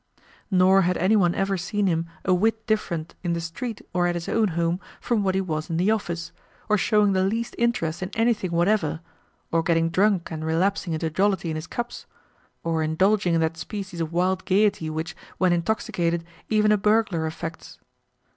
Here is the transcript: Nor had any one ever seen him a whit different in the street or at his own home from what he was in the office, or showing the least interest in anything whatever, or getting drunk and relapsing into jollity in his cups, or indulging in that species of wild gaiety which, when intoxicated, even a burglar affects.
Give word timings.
Nor 0.49 0.81
had 0.81 0.97
any 0.97 1.15
one 1.15 1.35
ever 1.35 1.57
seen 1.57 1.85
him 1.85 2.07
a 2.25 2.33
whit 2.33 2.65
different 2.65 3.13
in 3.21 3.33
the 3.33 3.39
street 3.39 3.83
or 3.93 4.07
at 4.07 4.15
his 4.15 4.27
own 4.27 4.47
home 4.57 4.79
from 4.99 5.21
what 5.21 5.35
he 5.35 5.41
was 5.41 5.69
in 5.69 5.77
the 5.77 5.91
office, 5.91 6.31
or 6.67 6.75
showing 6.75 7.13
the 7.13 7.23
least 7.23 7.53
interest 7.59 8.01
in 8.01 8.09
anything 8.15 8.49
whatever, 8.51 9.01
or 9.51 9.61
getting 9.61 9.91
drunk 9.91 10.31
and 10.31 10.43
relapsing 10.43 10.93
into 10.93 11.11
jollity 11.11 11.51
in 11.51 11.55
his 11.55 11.67
cups, 11.67 12.07
or 12.63 12.81
indulging 12.81 13.35
in 13.35 13.41
that 13.41 13.57
species 13.57 14.01
of 14.01 14.11
wild 14.11 14.43
gaiety 14.45 14.89
which, 14.89 15.15
when 15.37 15.53
intoxicated, 15.53 16.23
even 16.49 16.71
a 16.71 16.79
burglar 16.79 17.27
affects. 17.27 17.77